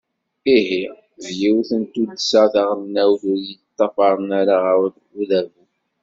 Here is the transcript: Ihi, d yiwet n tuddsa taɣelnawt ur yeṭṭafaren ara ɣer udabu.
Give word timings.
Ihi, 0.57 0.81
d 1.23 1.25
yiwet 1.39 1.69
n 1.79 1.83
tuddsa 1.93 2.43
taɣelnawt 2.53 3.21
ur 3.31 3.37
yeṭṭafaren 3.47 4.29
ara 4.39 4.55
ɣer 4.63 4.79
udabu. 5.19 5.63